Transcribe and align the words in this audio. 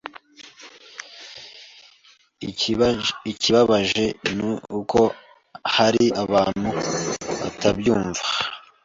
Ikibabaje 3.31 4.05
ni 4.35 4.49
uko 4.79 4.99
hari 5.75 6.05
abantu 6.23 6.67
batabyumva 7.39 8.25